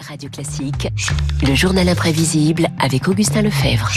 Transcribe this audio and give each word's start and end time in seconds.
Radio 0.00 0.30
Classique, 0.30 0.88
le 1.46 1.54
journal 1.54 1.88
imprévisible 1.88 2.68
avec 2.78 3.08
Augustin 3.08 3.42
Lefebvre. 3.42 3.90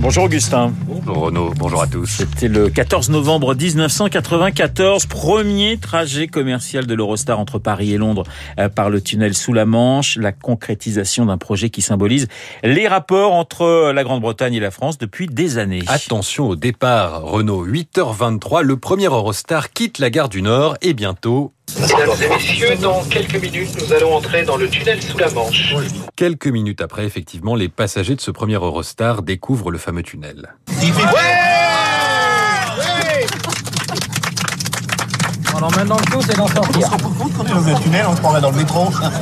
Bonjour 0.00 0.24
Augustin. 0.24 0.72
Bonjour 0.86 1.24
Renaud, 1.24 1.52
bonjour 1.56 1.82
à 1.82 1.86
tous. 1.86 2.06
C'était 2.06 2.48
le 2.48 2.70
14 2.70 3.10
novembre 3.10 3.54
1994, 3.54 5.06
premier 5.06 5.76
trajet 5.78 6.26
commercial 6.26 6.86
de 6.86 6.94
l'Eurostar 6.94 7.38
entre 7.38 7.58
Paris 7.58 7.92
et 7.92 7.98
Londres 7.98 8.24
euh, 8.58 8.68
par 8.68 8.88
le 8.88 9.00
tunnel 9.00 9.34
sous 9.34 9.52
la 9.52 9.66
Manche, 9.66 10.16
la 10.16 10.32
concrétisation 10.32 11.26
d'un 11.26 11.38
projet 11.38 11.68
qui 11.68 11.82
symbolise 11.82 12.28
les 12.62 12.88
rapports 12.88 13.32
entre 13.32 13.92
la 13.92 14.04
Grande-Bretagne 14.04 14.54
et 14.54 14.60
la 14.60 14.70
France 14.70 14.96
depuis 14.96 15.26
des 15.26 15.58
années. 15.58 15.82
Attention 15.86 16.48
au 16.48 16.56
départ, 16.56 17.22
Renault, 17.22 17.66
8h23, 17.66 18.62
le 18.62 18.76
premier 18.78 19.06
Eurostar 19.06 19.70
quitte 19.72 19.98
la 19.98 20.10
gare 20.10 20.28
du 20.28 20.40
Nord 20.40 20.76
et 20.80 20.94
bientôt 20.94 21.52
Mesdames 21.78 22.10
et 22.22 22.28
messieurs, 22.28 22.76
dans 22.76 23.04
quelques 23.04 23.36
minutes, 23.36 23.70
nous 23.80 23.92
allons 23.92 24.14
entrer 24.14 24.44
dans 24.44 24.56
le 24.56 24.68
tunnel 24.68 25.02
sous 25.02 25.18
la 25.18 25.30
Manche. 25.30 25.74
Quelques 26.16 26.46
minutes 26.46 26.80
après, 26.80 27.04
effectivement, 27.04 27.54
les 27.54 27.68
passagers 27.68 28.16
de 28.16 28.20
ce 28.20 28.30
premier 28.30 28.54
Eurostar 28.54 29.22
découvrent 29.22 29.70
le 29.70 29.78
fameux 29.78 30.02
tunnel. 30.02 30.54
Alors 35.60 35.76
maintenant, 35.76 35.98
le 35.98 36.10
coup, 36.10 36.22
c'est 36.22 36.38
d'en 36.38 36.46
sortir. 36.46 36.88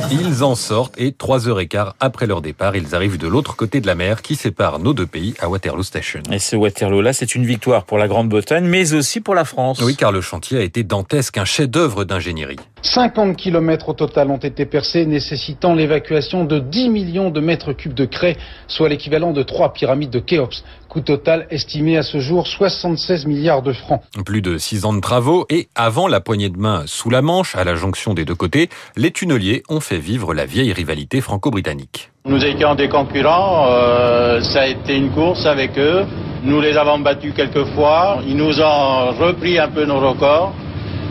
Ils 0.09 0.41
en 0.41 0.55
sortent 0.55 0.93
et 0.97 1.11
trois 1.11 1.49
heures 1.49 1.59
et 1.59 1.67
quart 1.67 1.97
après 1.99 2.27
leur 2.27 2.41
départ, 2.41 2.77
ils 2.77 2.95
arrivent 2.95 3.17
de 3.17 3.27
l'autre 3.27 3.57
côté 3.57 3.81
de 3.81 3.87
la 3.87 3.95
mer 3.95 4.21
qui 4.21 4.35
sépare 4.35 4.79
nos 4.79 4.93
deux 4.93 5.05
pays 5.05 5.33
à 5.41 5.49
Waterloo 5.49 5.83
Station. 5.83 6.21
Et 6.31 6.39
ce 6.39 6.55
Waterloo-là, 6.55 7.11
c'est 7.11 7.35
une 7.35 7.45
victoire 7.45 7.83
pour 7.83 7.97
la 7.97 8.07
Grande-Bretagne, 8.07 8.63
mais 8.63 8.93
aussi 8.93 9.19
pour 9.19 9.35
la 9.35 9.43
France. 9.43 9.81
Oui, 9.83 9.97
car 9.97 10.13
le 10.13 10.21
chantier 10.21 10.59
a 10.59 10.61
été 10.61 10.83
dantesque, 10.83 11.37
un 11.37 11.43
chef-d'œuvre 11.43 12.05
d'ingénierie. 12.05 12.55
50 12.81 13.35
km 13.35 13.89
au 13.89 13.93
total 13.93 14.31
ont 14.31 14.37
été 14.37 14.65
percés, 14.65 15.05
nécessitant 15.05 15.73
l'évacuation 15.73 16.45
de 16.45 16.59
10 16.59 16.89
millions 16.89 17.29
de 17.29 17.41
mètres 17.41 17.73
cubes 17.73 17.93
de 17.93 18.05
craie, 18.05 18.37
soit 18.67 18.87
l'équivalent 18.87 19.33
de 19.33 19.43
trois 19.43 19.73
pyramides 19.73 20.09
de 20.11 20.19
Khéops. 20.19 20.63
Coût 20.87 21.01
total 21.01 21.45
estimé 21.51 21.97
à 21.97 22.03
ce 22.03 22.19
jour 22.19 22.47
76 22.47 23.27
milliards 23.27 23.61
de 23.61 23.73
francs. 23.73 24.01
Plus 24.25 24.41
de 24.41 24.57
six 24.57 24.85
ans 24.85 24.93
de 24.93 25.01
travaux 25.01 25.45
et 25.49 25.67
avant 25.75 26.07
la 26.07 26.19
poignée 26.29 26.49
de 26.49 26.59
main 26.59 26.83
sous 26.85 27.09
la 27.09 27.23
Manche, 27.23 27.55
à 27.55 27.63
la 27.63 27.73
jonction 27.73 28.13
des 28.13 28.23
deux 28.23 28.35
côtés, 28.35 28.69
les 28.95 29.09
tunneliers 29.09 29.63
ont 29.67 29.79
fait 29.79 29.97
vivre 29.97 30.35
la 30.35 30.45
vieille 30.45 30.71
rivalité 30.71 31.21
franco-britannique. 31.21 32.11
Nous 32.25 32.45
étions 32.45 32.75
des 32.75 32.87
concurrents, 32.87 33.65
euh, 33.71 34.39
ça 34.41 34.61
a 34.61 34.67
été 34.67 34.95
une 34.95 35.09
course 35.09 35.47
avec 35.47 35.75
eux. 35.79 36.05
Nous 36.43 36.61
les 36.61 36.77
avons 36.77 36.99
battus 36.99 37.33
quelques 37.35 37.65
fois, 37.73 38.19
ils 38.27 38.37
nous 38.37 38.61
ont 38.61 39.09
repris 39.17 39.57
un 39.57 39.69
peu 39.69 39.85
nos 39.85 39.99
records. 39.99 40.53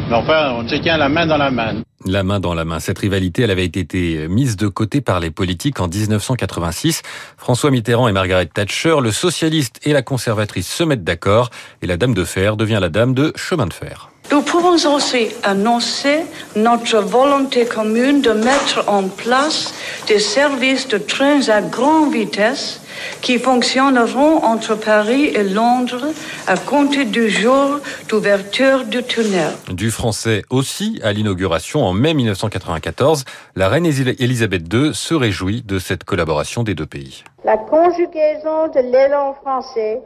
Mais 0.09 0.15
enfin, 0.15 0.55
on 0.57 0.69
se 0.69 0.77
tient 0.77 0.97
la 0.97 1.09
main 1.09 1.27
dans 1.27 1.37
la 1.37 1.51
main. 1.51 1.83
La 2.07 2.23
main 2.23 2.39
dans 2.39 2.55
la 2.55 2.65
main. 2.65 2.79
Cette 2.79 3.01
rivalité, 3.01 3.43
elle 3.43 3.51
avait 3.51 3.65
été 3.65 4.29
mise 4.29 4.57
de 4.57 4.69
côté 4.69 5.01
par 5.01 5.19
les 5.19 5.33
politiques 5.33 5.81
en 5.81 5.89
1986. 5.89 7.03
François 7.37 7.73
Mitterrand 7.73 8.07
et 8.07 8.13
Margaret 8.13 8.47
Thatcher, 8.47 8.99
le 9.03 9.11
socialiste 9.11 9.81
et 9.83 9.93
la 9.93 10.03
conservatrice 10.03 10.73
se 10.73 10.85
mettent 10.85 11.03
d'accord 11.03 11.51
et 11.83 11.89
la 11.89 11.97
dame 11.97 12.15
de 12.15 12.25
fer 12.25 12.57
devient 12.57 12.79
la 12.81 12.89
dame 12.89 13.15
de 13.15 13.33
chemin 13.35 13.67
de 13.67 13.73
fer. 13.73 14.11
Nous 14.31 14.43
pouvons 14.43 14.75
aussi 14.95 15.29
annoncer 15.43 16.27
notre 16.55 16.99
volonté 16.99 17.65
commune 17.65 18.21
de 18.21 18.33
mettre 18.33 18.85
en 18.87 19.05
place 19.05 19.73
des 20.07 20.19
services 20.19 20.87
de 20.87 20.99
trains 20.99 21.49
à 21.49 21.63
grande 21.63 22.13
vitesse 22.13 22.83
qui 23.23 23.39
fonctionneront 23.39 24.45
entre 24.45 24.75
Paris 24.75 25.27
et 25.35 25.45
Londres 25.45 26.09
à 26.47 26.59
compter 26.59 27.07
du 27.07 27.31
jour 27.31 27.81
d'ouverture 28.11 28.85
du 28.85 29.03
tunnel. 29.03 29.53
Du 29.71 29.91
français 29.91 30.43
aussi 30.51 31.01
à 31.03 31.13
l'inauguration 31.15 31.85
en 31.85 31.95
mai 31.95 32.13
1994, 32.13 33.25
la 33.57 33.69
reine 33.71 33.87
Elisabeth 33.87 34.73
II 34.73 34.95
se 34.95 35.15
réjouit 35.15 35.63
de 35.63 35.79
cette 35.79 36.05
collaboration 36.05 36.65
des 36.65 36.75
deux 36.75 36.87
pays. 36.87 37.25
La 37.47 37.57
conjugaison 37.57 38.69
de 38.75 38.93
l'élan 38.93 39.35
français 39.41 40.03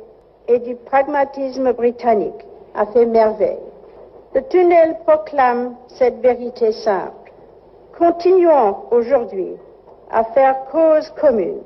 et 0.48 0.60
du 0.60 0.76
pragmatisme 0.86 1.72
britannique 1.72 2.30
a 2.76 2.86
fait 2.86 3.06
merveille. 3.06 3.71
Le 4.34 4.40
tunnel 4.48 4.96
proclame 5.06 5.74
cette 5.88 6.22
vérité 6.22 6.72
simple. 6.72 7.30
Continuons 7.98 8.76
aujourd'hui 8.90 9.52
à 10.10 10.24
faire 10.24 10.54
cause 10.70 11.12
commune 11.20 11.60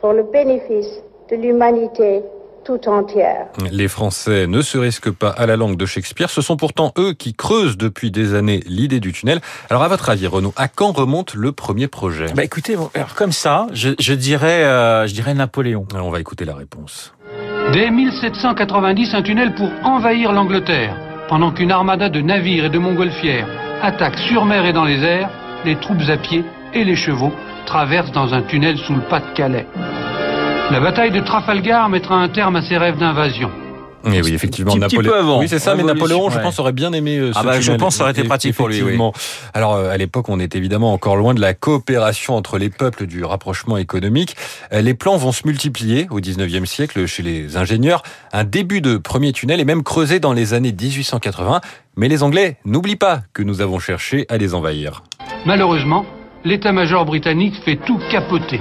pour 0.00 0.14
le 0.14 0.22
bénéfice 0.22 1.02
de 1.30 1.36
l'humanité 1.36 2.22
tout 2.64 2.88
entière. 2.88 3.48
Les 3.70 3.88
Français 3.88 4.46
ne 4.46 4.62
se 4.62 4.78
risquent 4.78 5.10
pas 5.10 5.28
à 5.28 5.44
la 5.44 5.56
langue 5.56 5.76
de 5.76 5.84
Shakespeare. 5.84 6.30
Ce 6.30 6.40
sont 6.40 6.56
pourtant 6.56 6.94
eux 6.96 7.12
qui 7.12 7.34
creusent 7.34 7.76
depuis 7.76 8.10
des 8.10 8.34
années 8.34 8.60
l'idée 8.66 9.00
du 9.00 9.12
tunnel. 9.12 9.42
Alors, 9.68 9.82
à 9.82 9.88
votre 9.88 10.08
avis, 10.08 10.26
Renaud, 10.26 10.54
à 10.56 10.68
quand 10.68 10.92
remonte 10.92 11.34
le 11.34 11.52
premier 11.52 11.88
projet? 11.88 12.26
Bah 12.34 12.44
écoutez, 12.44 12.74
alors 12.94 13.14
comme 13.14 13.32
ça, 13.32 13.66
je, 13.74 13.90
je 13.98 14.14
dirais, 14.14 14.64
euh, 14.64 15.06
je 15.06 15.12
dirais 15.12 15.34
Napoléon. 15.34 15.86
Alors, 15.92 16.06
on 16.06 16.10
va 16.10 16.20
écouter 16.20 16.46
la 16.46 16.54
réponse. 16.54 17.12
Dès 17.74 17.90
1790, 17.90 19.14
un 19.14 19.22
tunnel 19.22 19.54
pour 19.54 19.68
envahir 19.84 20.32
l'Angleterre. 20.32 21.11
Pendant 21.32 21.50
qu'une 21.50 21.72
armada 21.72 22.10
de 22.10 22.20
navires 22.20 22.66
et 22.66 22.68
de 22.68 22.78
montgolfières 22.78 23.46
attaque 23.80 24.18
sur 24.18 24.44
mer 24.44 24.66
et 24.66 24.74
dans 24.74 24.84
les 24.84 25.02
airs, 25.02 25.30
les 25.64 25.76
troupes 25.76 26.06
à 26.10 26.18
pied 26.18 26.44
et 26.74 26.84
les 26.84 26.94
chevaux 26.94 27.32
traversent 27.64 28.12
dans 28.12 28.34
un 28.34 28.42
tunnel 28.42 28.76
sous 28.76 28.92
le 28.92 29.00
Pas-de-Calais. 29.00 29.66
La 30.70 30.78
bataille 30.78 31.10
de 31.10 31.20
Trafalgar 31.20 31.88
mettra 31.88 32.16
un 32.16 32.28
terme 32.28 32.56
à 32.56 32.60
ces 32.60 32.76
rêves 32.76 32.98
d'invasion. 32.98 33.50
Et 34.06 34.20
oui, 34.22 34.32
effectivement, 34.34 34.72
Petit- 34.72 34.80
petit 34.80 34.96
peu 34.96 35.02
Napoléon. 35.02 35.20
avant. 35.22 35.40
Oui, 35.40 35.48
c'est 35.48 35.58
ça, 35.58 35.74
mais 35.74 35.82
Napoléon, 35.82 36.30
je 36.30 36.38
pense, 36.40 36.58
aurait 36.58 36.72
bien 36.72 36.92
aimé 36.92 37.18
euh, 37.18 37.32
ce 37.32 37.38
Ah 37.38 37.42
bah, 37.44 37.60
je 37.60 37.72
pense 37.72 37.94
que 37.94 37.98
ça 37.98 38.02
aurait 38.04 38.12
été 38.12 38.24
pratique 38.24 38.56
pour 38.56 38.68
lui. 38.68 38.82
Alors, 39.54 39.74
euh, 39.74 39.90
à 39.90 39.96
l'époque, 39.96 40.28
on 40.28 40.40
est 40.40 40.56
évidemment 40.56 40.92
encore 40.92 41.16
loin 41.16 41.34
de 41.34 41.40
la 41.40 41.54
coopération 41.54 42.34
entre 42.36 42.58
les 42.58 42.70
peuples, 42.70 43.06
du 43.06 43.24
rapprochement 43.24 43.76
économique. 43.76 44.36
Euh, 44.72 44.80
Les 44.80 44.94
plans 44.94 45.16
vont 45.16 45.32
se 45.32 45.46
multiplier 45.46 46.06
au 46.10 46.20
19e 46.20 46.66
siècle 46.66 47.06
chez 47.06 47.22
les 47.22 47.56
ingénieurs. 47.56 48.02
Un 48.32 48.44
début 48.44 48.80
de 48.80 48.96
premier 48.96 49.32
tunnel 49.32 49.60
est 49.60 49.64
même 49.64 49.82
creusé 49.82 50.18
dans 50.20 50.32
les 50.32 50.54
années 50.54 50.72
1880. 50.72 51.60
Mais 51.96 52.08
les 52.08 52.22
Anglais 52.22 52.56
n'oublient 52.64 52.96
pas 52.96 53.20
que 53.34 53.42
nous 53.42 53.60
avons 53.60 53.78
cherché 53.78 54.24
à 54.30 54.38
les 54.38 54.54
envahir. 54.54 55.02
Malheureusement, 55.44 56.06
l'état-major 56.44 57.04
britannique 57.04 57.54
fait 57.64 57.76
tout 57.86 57.98
capoter. 58.10 58.60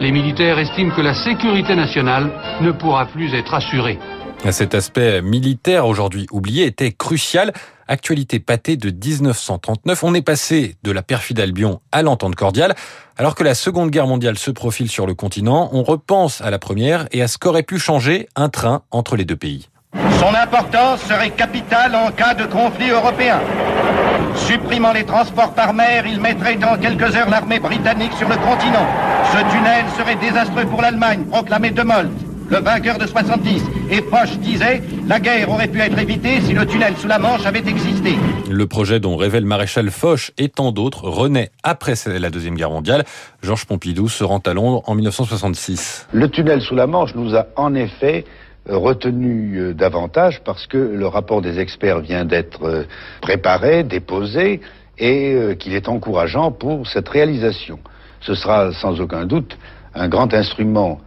Les 0.00 0.12
militaires 0.12 0.58
estiment 0.58 0.94
que 0.94 1.00
la 1.00 1.14
sécurité 1.14 1.74
nationale 1.74 2.30
ne 2.60 2.70
pourra 2.70 3.06
plus 3.06 3.34
être 3.34 3.54
assurée. 3.54 3.98
Cet 4.50 4.74
aspect 4.74 5.20
militaire 5.20 5.86
aujourd'hui 5.86 6.26
oublié 6.30 6.64
était 6.64 6.92
crucial. 6.92 7.52
Actualité 7.86 8.38
pâtée 8.38 8.76
de 8.76 8.90
1939, 8.90 10.04
on 10.04 10.14
est 10.14 10.22
passé 10.22 10.76
de 10.82 10.92
la 10.92 11.02
perfide 11.02 11.40
Albion 11.40 11.80
à 11.92 12.02
l'entente 12.02 12.34
cordiale. 12.34 12.74
Alors 13.16 13.34
que 13.34 13.44
la 13.44 13.54
Seconde 13.54 13.90
Guerre 13.90 14.06
mondiale 14.06 14.38
se 14.38 14.50
profile 14.50 14.88
sur 14.88 15.06
le 15.06 15.14
continent, 15.14 15.70
on 15.72 15.82
repense 15.82 16.40
à 16.40 16.50
la 16.50 16.58
première 16.58 17.06
et 17.12 17.22
à 17.22 17.28
ce 17.28 17.38
qu'aurait 17.38 17.62
pu 17.62 17.78
changer 17.78 18.28
un 18.36 18.48
train 18.48 18.82
entre 18.90 19.16
les 19.16 19.24
deux 19.24 19.36
pays. 19.36 19.68
Son 20.20 20.34
importance 20.34 21.02
serait 21.02 21.30
capitale 21.30 21.94
en 21.94 22.10
cas 22.10 22.34
de 22.34 22.44
conflit 22.44 22.90
européen. 22.90 23.40
Supprimant 24.36 24.92
les 24.92 25.04
transports 25.04 25.52
par 25.54 25.72
mer, 25.72 26.06
il 26.06 26.20
mettrait 26.20 26.56
dans 26.56 26.76
quelques 26.76 27.16
heures 27.16 27.30
l'armée 27.30 27.58
britannique 27.58 28.12
sur 28.12 28.28
le 28.28 28.36
continent. 28.36 28.86
Ce 29.32 29.38
tunnel 29.50 29.84
serait 29.96 30.16
désastreux 30.16 30.66
pour 30.66 30.82
l'Allemagne, 30.82 31.24
proclamait 31.24 31.70
De 31.70 31.82
Molt, 31.82 32.10
le 32.50 32.58
vainqueur 32.58 32.98
de 32.98 33.06
70. 33.06 33.62
Et 33.90 34.02
Foch 34.02 34.38
disait, 34.38 34.82
la 35.06 35.20
guerre 35.20 35.50
aurait 35.50 35.68
pu 35.68 35.80
être 35.80 35.98
évitée 35.98 36.40
si 36.40 36.52
le 36.52 36.66
tunnel 36.66 36.96
sous 36.96 37.08
la 37.08 37.18
Manche 37.18 37.44
avait 37.46 37.66
existé. 37.66 38.14
Le 38.50 38.66
projet 38.66 39.00
dont 39.00 39.16
rêvait 39.16 39.40
le 39.40 39.46
maréchal 39.46 39.90
Foch 39.90 40.32
et 40.38 40.48
tant 40.48 40.72
d'autres 40.72 41.04
renaît 41.04 41.50
après 41.62 41.94
la 42.06 42.30
Deuxième 42.30 42.54
Guerre 42.54 42.70
mondiale. 42.70 43.04
Georges 43.42 43.66
Pompidou 43.66 44.08
se 44.08 44.24
rend 44.24 44.38
à 44.38 44.54
Londres 44.54 44.82
en 44.86 44.94
1966. 44.94 46.08
Le 46.12 46.28
tunnel 46.28 46.60
sous 46.60 46.74
la 46.74 46.86
Manche 46.86 47.14
nous 47.14 47.34
a 47.36 47.46
en 47.56 47.74
effet 47.74 48.24
euh, 48.68 48.76
retenu 48.76 49.56
euh, 49.58 49.74
davantage 49.74 50.42
parce 50.44 50.66
que 50.66 50.76
le 50.76 51.06
rapport 51.06 51.40
des 51.42 51.58
experts 51.58 52.00
vient 52.00 52.24
d'être 52.24 52.64
euh, 52.64 52.84
préparé, 53.20 53.82
déposé 53.82 54.60
et 55.00 55.56
qu'il 55.60 55.74
est 55.74 55.88
encourageant 55.88 56.50
pour 56.50 56.88
cette 56.88 57.08
réalisation. 57.08 57.78
Ce 58.20 58.34
sera 58.34 58.72
sans 58.72 59.00
aucun 59.00 59.26
doute 59.26 59.56
un 59.94 60.08
grand 60.08 60.34
instrument 60.34 60.98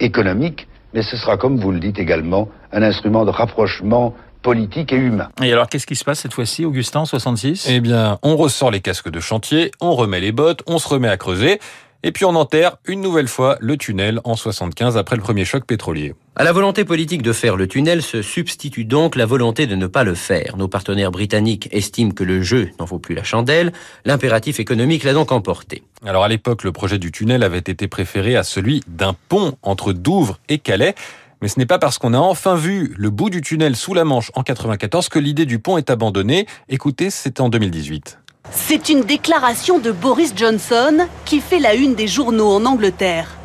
économique, 0.00 0.66
mais 0.94 1.02
ce 1.02 1.16
sera, 1.16 1.36
comme 1.36 1.58
vous 1.58 1.72
le 1.72 1.80
dites 1.80 1.98
également, 1.98 2.48
un 2.72 2.82
instrument 2.82 3.24
de 3.24 3.30
rapprochement 3.30 4.14
politique 4.42 4.92
et 4.92 4.96
humain. 4.96 5.28
Et 5.42 5.52
alors, 5.52 5.68
qu'est-ce 5.68 5.86
qui 5.86 5.96
se 5.96 6.04
passe 6.04 6.20
cette 6.20 6.32
fois-ci, 6.32 6.64
Augustin, 6.64 7.00
en 7.00 7.04
66 7.04 7.66
Eh 7.68 7.80
bien, 7.80 8.18
on 8.22 8.36
ressort 8.36 8.70
les 8.70 8.80
casques 8.80 9.10
de 9.10 9.18
chantier, 9.18 9.72
on 9.80 9.94
remet 9.94 10.20
les 10.20 10.30
bottes, 10.30 10.62
on 10.66 10.78
se 10.78 10.88
remet 10.88 11.08
à 11.08 11.16
creuser. 11.16 11.58
Et 12.06 12.12
puis 12.12 12.24
on 12.24 12.36
enterre 12.36 12.76
une 12.86 13.00
nouvelle 13.00 13.26
fois 13.26 13.56
le 13.58 13.76
tunnel 13.76 14.20
en 14.22 14.36
75 14.36 14.96
après 14.96 15.16
le 15.16 15.22
premier 15.22 15.44
choc 15.44 15.66
pétrolier. 15.66 16.14
À 16.36 16.44
la 16.44 16.52
volonté 16.52 16.84
politique 16.84 17.20
de 17.20 17.32
faire 17.32 17.56
le 17.56 17.66
tunnel 17.66 18.00
se 18.00 18.22
substitue 18.22 18.84
donc 18.84 19.16
la 19.16 19.26
volonté 19.26 19.66
de 19.66 19.74
ne 19.74 19.88
pas 19.88 20.04
le 20.04 20.14
faire. 20.14 20.56
Nos 20.56 20.68
partenaires 20.68 21.10
britanniques 21.10 21.68
estiment 21.72 22.12
que 22.12 22.22
le 22.22 22.42
jeu 22.42 22.70
n'en 22.78 22.84
vaut 22.84 23.00
plus 23.00 23.16
la 23.16 23.24
chandelle. 23.24 23.72
L'impératif 24.04 24.60
économique 24.60 25.02
l'a 25.02 25.14
donc 25.14 25.32
emporté. 25.32 25.82
Alors 26.06 26.22
à 26.22 26.28
l'époque, 26.28 26.62
le 26.62 26.70
projet 26.70 27.00
du 27.00 27.10
tunnel 27.10 27.42
avait 27.42 27.58
été 27.58 27.88
préféré 27.88 28.36
à 28.36 28.44
celui 28.44 28.84
d'un 28.86 29.16
pont 29.28 29.56
entre 29.62 29.92
Douvres 29.92 30.38
et 30.48 30.58
Calais. 30.58 30.94
Mais 31.42 31.48
ce 31.48 31.58
n'est 31.58 31.66
pas 31.66 31.80
parce 31.80 31.98
qu'on 31.98 32.14
a 32.14 32.18
enfin 32.18 32.54
vu 32.54 32.94
le 32.96 33.10
bout 33.10 33.30
du 33.30 33.40
tunnel 33.40 33.74
sous 33.74 33.94
la 33.94 34.04
Manche 34.04 34.30
en 34.34 34.44
94 34.44 35.08
que 35.08 35.18
l'idée 35.18 35.44
du 35.44 35.58
pont 35.58 35.76
est 35.76 35.90
abandonnée. 35.90 36.46
Écoutez, 36.68 37.10
c'était 37.10 37.40
en 37.40 37.48
2018. 37.48 38.20
C'est 38.52 38.88
une 38.88 39.02
déclaration 39.02 39.78
de 39.78 39.90
Boris 39.90 40.32
Johnson 40.34 41.06
qui 41.24 41.40
fait 41.40 41.58
la 41.58 41.74
une 41.74 41.94
des 41.94 42.06
journaux 42.06 42.48
en 42.48 42.64
Angleterre. 42.64 43.36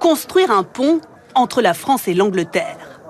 Construire 0.00 0.50
un 0.50 0.62
pont 0.62 1.00
entre 1.34 1.60
la 1.60 1.74
France 1.74 2.08
et 2.08 2.14
l'Angleterre. 2.14 3.00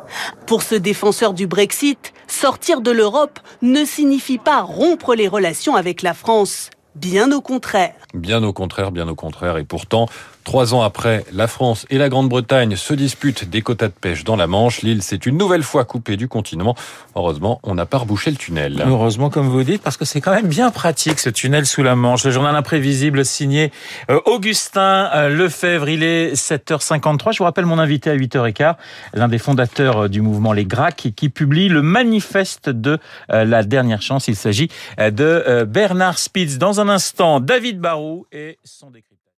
Pour 0.46 0.62
ce 0.62 0.74
défenseur 0.74 1.34
du 1.34 1.46
Brexit, 1.46 2.12
sortir 2.26 2.80
de 2.80 2.90
l'Europe 2.90 3.40
ne 3.62 3.84
signifie 3.84 4.38
pas 4.38 4.62
rompre 4.62 5.14
les 5.14 5.28
relations 5.28 5.76
avec 5.76 6.02
la 6.02 6.14
France. 6.14 6.70
Bien 7.00 7.30
au 7.32 7.40
contraire. 7.40 7.92
Bien 8.14 8.42
au 8.42 8.52
contraire, 8.52 8.90
bien 8.90 9.06
au 9.06 9.14
contraire. 9.14 9.58
Et 9.58 9.64
pourtant, 9.64 10.08
trois 10.44 10.72
ans 10.72 10.80
après, 10.80 11.26
la 11.30 11.46
France 11.46 11.84
et 11.90 11.98
la 11.98 12.08
Grande-Bretagne 12.08 12.74
se 12.74 12.94
disputent 12.94 13.50
des 13.50 13.60
quotas 13.60 13.88
de 13.88 13.92
pêche 13.92 14.24
dans 14.24 14.34
la 14.34 14.46
Manche. 14.46 14.80
L'île 14.80 15.02
s'est 15.02 15.16
une 15.16 15.36
nouvelle 15.36 15.62
fois 15.62 15.84
coupée 15.84 16.16
du 16.16 16.26
continent. 16.26 16.74
Heureusement, 17.14 17.60
on 17.64 17.74
n'a 17.74 17.84
pas 17.84 17.98
rebouché 17.98 18.30
le 18.30 18.38
tunnel. 18.38 18.82
Heureusement, 18.86 19.28
comme 19.28 19.48
vous 19.48 19.62
dites, 19.62 19.82
parce 19.82 19.98
que 19.98 20.06
c'est 20.06 20.22
quand 20.22 20.32
même 20.32 20.46
bien 20.46 20.70
pratique 20.70 21.18
ce 21.20 21.28
tunnel 21.28 21.66
sous 21.66 21.82
la 21.82 21.96
Manche. 21.96 22.24
Le 22.24 22.30
journal 22.30 22.56
imprévisible 22.56 23.26
signé 23.26 23.70
euh, 24.10 24.20
Augustin 24.24 25.10
euh, 25.14 25.28
Lefebvre. 25.28 25.90
Il 25.90 26.02
est 26.02 26.32
7h53. 26.32 27.34
Je 27.34 27.38
vous 27.38 27.44
rappelle 27.44 27.66
mon 27.66 27.78
invité 27.78 28.08
à 28.08 28.16
8h15, 28.16 28.76
l'un 29.12 29.28
des 29.28 29.38
fondateurs 29.38 30.04
euh, 30.04 30.08
du 30.08 30.22
mouvement 30.22 30.54
Les 30.54 30.64
Gracs, 30.64 31.12
qui 31.14 31.28
publie 31.28 31.68
le 31.68 31.82
manifeste 31.82 32.70
de 32.70 32.98
la 33.28 33.62
dernière 33.62 34.00
chance. 34.00 34.28
Il 34.28 34.36
s'agit 34.36 34.70
de 34.98 35.64
Bernard 35.64 36.18
Spitz. 36.18 36.56
Dans 36.56 36.80
instant, 36.88 37.40
David 37.40 37.80
Barou 37.80 38.26
et 38.32 38.58
son 38.64 38.90
décryptage. 38.90 39.17